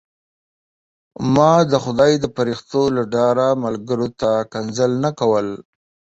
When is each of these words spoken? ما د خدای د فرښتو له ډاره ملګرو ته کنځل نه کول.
ما 1.33 1.53
د 1.71 1.73
خدای 1.83 2.13
د 2.19 2.25
فرښتو 2.35 2.81
له 2.95 3.03
ډاره 3.15 3.47
ملګرو 3.65 4.07
ته 4.21 4.31
کنځل 4.53 4.91
نه 5.03 5.11
کول. 5.19 5.47